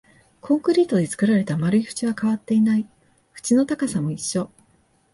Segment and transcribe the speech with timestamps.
[0.41, 2.89] コンクリートで作られた丸い縁は変わっていない、
[3.37, 4.49] 縁の高さも一緒